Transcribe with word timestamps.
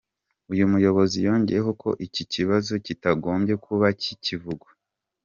Uyu 0.51 0.63
muyobozi 0.71 1.17
yongeyeho 1.27 1.71
ko 1.81 1.89
iki 2.05 2.23
kibazo 2.33 2.71
kitagombye 2.85 3.55
kuba 3.65 3.87
kikivugwa. 4.01 4.69